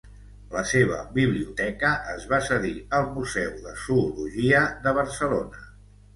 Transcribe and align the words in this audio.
La 0.53 0.61
seva 0.69 0.95
biblioteca 1.17 1.91
es 2.13 2.25
va 2.31 2.39
cedir 2.47 2.73
al 3.01 3.07
Museu 3.19 3.53
de 3.67 3.75
Zoologia 3.83 4.65
de 4.89 4.97
Barcelona. 5.03 5.65